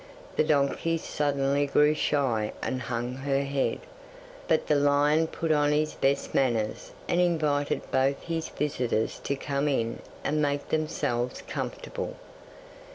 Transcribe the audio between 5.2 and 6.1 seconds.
put on his